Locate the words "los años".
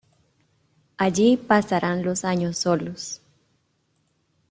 2.03-2.57